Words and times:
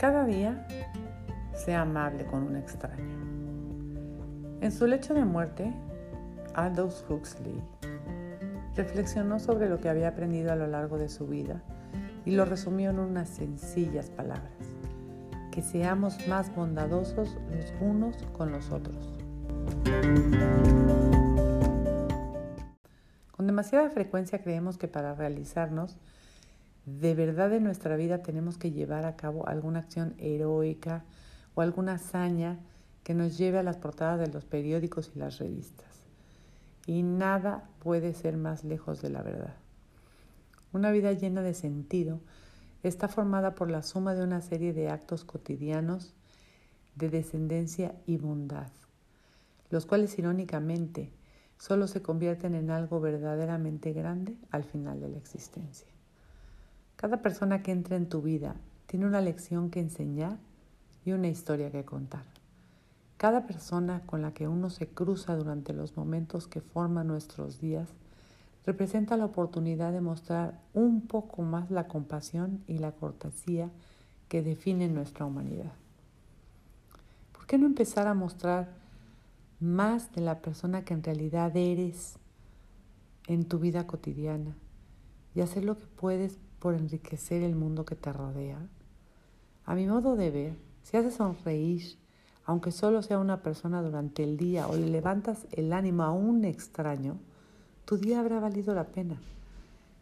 Cada 0.00 0.24
día 0.24 0.66
sea 1.52 1.82
amable 1.82 2.24
con 2.24 2.42
un 2.42 2.56
extraño. 2.56 3.04
En 4.62 4.72
su 4.72 4.86
lecho 4.86 5.12
de 5.12 5.26
muerte, 5.26 5.74
Aldous 6.54 7.04
Huxley 7.06 7.62
reflexionó 8.74 9.38
sobre 9.38 9.68
lo 9.68 9.78
que 9.78 9.90
había 9.90 10.08
aprendido 10.08 10.52
a 10.52 10.56
lo 10.56 10.66
largo 10.68 10.96
de 10.96 11.10
su 11.10 11.26
vida 11.26 11.60
y 12.24 12.30
lo 12.30 12.46
resumió 12.46 12.88
en 12.88 12.98
unas 12.98 13.28
sencillas 13.28 14.08
palabras. 14.08 14.54
Que 15.52 15.60
seamos 15.60 16.26
más 16.28 16.56
bondadosos 16.56 17.36
los 17.50 17.74
unos 17.82 18.16
con 18.32 18.52
los 18.52 18.70
otros. 18.70 19.18
Con 23.36 23.46
demasiada 23.46 23.90
frecuencia 23.90 24.40
creemos 24.40 24.78
que 24.78 24.88
para 24.88 25.14
realizarnos 25.14 25.98
de 26.86 27.14
verdad 27.14 27.52
en 27.52 27.64
nuestra 27.64 27.96
vida 27.96 28.22
tenemos 28.22 28.58
que 28.58 28.72
llevar 28.72 29.04
a 29.04 29.16
cabo 29.16 29.46
alguna 29.46 29.80
acción 29.80 30.14
heroica 30.18 31.04
o 31.54 31.60
alguna 31.60 31.94
hazaña 31.94 32.58
que 33.04 33.14
nos 33.14 33.38
lleve 33.38 33.58
a 33.58 33.62
las 33.62 33.76
portadas 33.76 34.20
de 34.20 34.32
los 34.32 34.44
periódicos 34.44 35.12
y 35.14 35.18
las 35.18 35.38
revistas. 35.38 36.02
Y 36.86 37.02
nada 37.02 37.68
puede 37.80 38.14
ser 38.14 38.36
más 38.36 38.64
lejos 38.64 39.02
de 39.02 39.10
la 39.10 39.22
verdad. 39.22 39.54
Una 40.72 40.90
vida 40.90 41.12
llena 41.12 41.42
de 41.42 41.54
sentido 41.54 42.20
está 42.82 43.08
formada 43.08 43.54
por 43.54 43.70
la 43.70 43.82
suma 43.82 44.14
de 44.14 44.22
una 44.22 44.40
serie 44.40 44.72
de 44.72 44.88
actos 44.88 45.24
cotidianos 45.24 46.14
de 46.96 47.08
descendencia 47.08 47.94
y 48.06 48.16
bondad, 48.16 48.68
los 49.70 49.86
cuales 49.86 50.18
irónicamente 50.18 51.10
solo 51.58 51.86
se 51.86 52.02
convierten 52.02 52.54
en 52.54 52.70
algo 52.70 53.00
verdaderamente 53.00 53.92
grande 53.92 54.36
al 54.50 54.64
final 54.64 55.00
de 55.00 55.08
la 55.08 55.18
existencia. 55.18 55.88
Cada 57.00 57.22
persona 57.22 57.62
que 57.62 57.72
entra 57.72 57.96
en 57.96 58.10
tu 58.10 58.20
vida 58.20 58.56
tiene 58.84 59.06
una 59.06 59.22
lección 59.22 59.70
que 59.70 59.80
enseñar 59.80 60.36
y 61.02 61.12
una 61.12 61.28
historia 61.28 61.70
que 61.70 61.82
contar. 61.82 62.26
Cada 63.16 63.46
persona 63.46 64.02
con 64.04 64.20
la 64.20 64.34
que 64.34 64.48
uno 64.48 64.68
se 64.68 64.86
cruza 64.86 65.34
durante 65.34 65.72
los 65.72 65.96
momentos 65.96 66.46
que 66.46 66.60
forman 66.60 67.06
nuestros 67.06 67.58
días 67.58 67.88
representa 68.66 69.16
la 69.16 69.24
oportunidad 69.24 69.94
de 69.94 70.02
mostrar 70.02 70.60
un 70.74 71.00
poco 71.06 71.40
más 71.40 71.70
la 71.70 71.88
compasión 71.88 72.62
y 72.66 72.76
la 72.76 72.92
cortesía 72.92 73.70
que 74.28 74.42
definen 74.42 74.94
nuestra 74.94 75.24
humanidad. 75.24 75.72
¿Por 77.32 77.46
qué 77.46 77.56
no 77.56 77.64
empezar 77.64 78.08
a 78.08 78.14
mostrar 78.14 78.68
más 79.58 80.12
de 80.12 80.20
la 80.20 80.42
persona 80.42 80.84
que 80.84 80.92
en 80.92 81.02
realidad 81.02 81.56
eres 81.56 82.18
en 83.26 83.46
tu 83.46 83.58
vida 83.58 83.86
cotidiana 83.86 84.54
y 85.34 85.40
hacer 85.40 85.64
lo 85.64 85.78
que 85.78 85.86
puedes 85.86 86.36
por 86.60 86.74
enriquecer 86.74 87.42
el 87.42 87.56
mundo 87.56 87.84
que 87.84 87.96
te 87.96 88.12
rodea? 88.12 88.58
A 89.64 89.74
mi 89.74 89.86
modo 89.86 90.14
de 90.14 90.30
ver, 90.30 90.56
si 90.82 90.96
haces 90.96 91.14
sonreír, 91.14 91.98
aunque 92.44 92.70
solo 92.70 93.02
sea 93.02 93.18
una 93.18 93.42
persona 93.42 93.82
durante 93.82 94.22
el 94.22 94.36
día, 94.36 94.68
o 94.68 94.76
le 94.76 94.86
levantas 94.86 95.46
el 95.52 95.72
ánimo 95.72 96.04
a 96.04 96.12
un 96.12 96.44
extraño, 96.44 97.18
tu 97.84 97.96
día 97.96 98.20
habrá 98.20 98.38
valido 98.40 98.74
la 98.74 98.84
pena. 98.84 99.20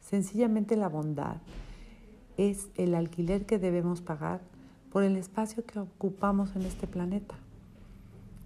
Sencillamente 0.00 0.76
la 0.76 0.88
bondad 0.88 1.36
es 2.36 2.68
el 2.76 2.94
alquiler 2.94 3.46
que 3.46 3.58
debemos 3.58 4.00
pagar 4.00 4.40
por 4.90 5.02
el 5.02 5.16
espacio 5.16 5.64
que 5.64 5.78
ocupamos 5.78 6.54
en 6.56 6.62
este 6.62 6.86
planeta. 6.86 7.36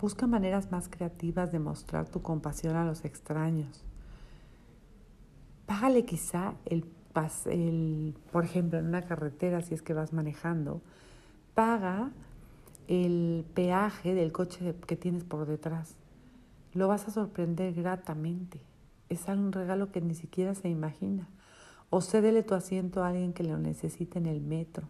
Busca 0.00 0.26
maneras 0.26 0.70
más 0.70 0.88
creativas 0.88 1.52
de 1.52 1.58
mostrar 1.58 2.08
tu 2.08 2.22
compasión 2.22 2.76
a 2.76 2.84
los 2.84 3.04
extraños. 3.04 3.84
Págale 5.66 6.04
quizá 6.04 6.54
el 6.66 6.84
el, 7.46 8.14
por 8.32 8.44
ejemplo, 8.44 8.78
en 8.78 8.86
una 8.86 9.02
carretera, 9.02 9.62
si 9.62 9.74
es 9.74 9.82
que 9.82 9.94
vas 9.94 10.12
manejando, 10.12 10.82
paga 11.54 12.10
el 12.88 13.44
peaje 13.54 14.14
del 14.14 14.32
coche 14.32 14.74
que 14.86 14.96
tienes 14.96 15.24
por 15.24 15.46
detrás. 15.46 15.96
Lo 16.72 16.88
vas 16.88 17.06
a 17.06 17.12
sorprender 17.12 17.72
gratamente. 17.72 18.60
Es 19.08 19.28
un 19.28 19.52
regalo 19.52 19.92
que 19.92 20.00
ni 20.00 20.14
siquiera 20.14 20.54
se 20.54 20.68
imagina. 20.68 21.28
O 21.90 22.00
cédele 22.00 22.42
tu 22.42 22.54
asiento 22.54 23.04
a 23.04 23.08
alguien 23.08 23.32
que 23.32 23.44
lo 23.44 23.58
necesite 23.58 24.18
en 24.18 24.26
el 24.26 24.40
metro. 24.40 24.88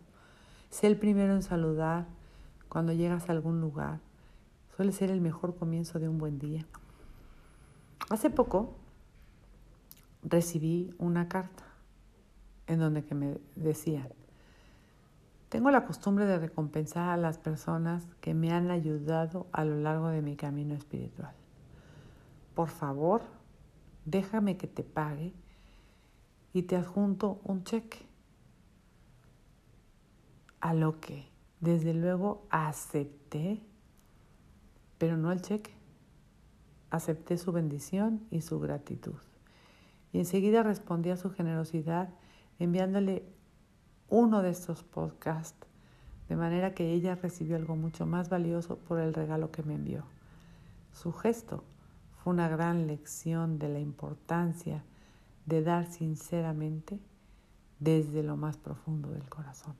Sé 0.71 0.87
el 0.87 0.97
primero 0.97 1.35
en 1.35 1.43
saludar 1.43 2.07
cuando 2.69 2.93
llegas 2.93 3.29
a 3.29 3.33
algún 3.33 3.61
lugar. 3.61 4.01
Suele 4.77 4.93
ser 4.93 5.11
el 5.11 5.21
mejor 5.21 5.57
comienzo 5.57 5.99
de 5.99 6.09
un 6.09 6.19
buen 6.19 6.39
día. 6.39 6.65
Hace 8.11 8.31
poco 8.31 8.75
recibí 10.23 10.95
una 10.99 11.29
carta 11.29 11.64
en 12.67 12.79
donde 12.79 13.05
que 13.05 13.15
me 13.15 13.39
decían, 13.57 14.09
tengo 15.49 15.71
la 15.71 15.85
costumbre 15.85 16.27
de 16.27 16.39
recompensar 16.39 17.11
a 17.11 17.17
las 17.17 17.39
personas 17.39 18.05
que 18.21 18.35
me 18.35 18.51
han 18.51 18.71
ayudado 18.73 19.47
a 19.53 19.65
lo 19.65 19.77
largo 19.77 20.09
de 20.09 20.21
mi 20.21 20.35
camino 20.35 20.75
espiritual. 20.75 21.33
Por 22.55 22.69
favor, 22.69 23.23
déjame 24.05 24.57
que 24.57 24.67
te 24.67 24.83
pague 24.83 25.33
y 26.53 26.63
te 26.63 26.77
adjunto 26.77 27.41
un 27.45 27.63
cheque. 27.65 28.07
A 30.61 30.75
lo 30.75 30.99
que, 30.99 31.29
desde 31.61 31.95
luego, 31.95 32.47
acepté, 32.51 33.61
pero 34.99 35.17
no 35.17 35.31
el 35.31 35.41
cheque. 35.41 35.73
Acepté 36.91 37.39
su 37.39 37.53
bendición 37.53 38.27
y 38.31 38.41
su 38.41 38.59
gratitud. 38.59 39.21
Y 40.13 40.19
enseguida 40.19 40.63
respondí 40.63 41.11
a 41.11 41.17
su 41.17 41.31
generosidad 41.31 42.09
enviándole 42.59 43.25
uno 44.09 44.43
de 44.43 44.51
estos 44.51 44.83
podcasts, 44.83 45.67
de 46.29 46.37
manera 46.37 46.75
que 46.75 46.93
ella 46.93 47.17
recibió 47.17 47.57
algo 47.57 47.77
mucho 47.77 48.07
más 48.07 48.29
valioso 48.29 48.79
por 48.79 49.01
el 49.01 49.13
regalo 49.13 49.51
que 49.51 49.63
me 49.63 49.75
envió. 49.75 50.05
Su 50.93 51.13
gesto 51.13 51.65
fue 52.23 52.33
una 52.33 52.49
gran 52.49 52.87
lección 52.87 53.59
de 53.59 53.69
la 53.69 53.81
importancia 53.81 54.85
de 55.47 55.63
dar 55.63 55.87
sinceramente 55.87 56.99
desde 57.81 58.23
lo 58.23 58.37
más 58.37 58.57
profundo 58.57 59.11
del 59.11 59.29
corazón. 59.29 59.75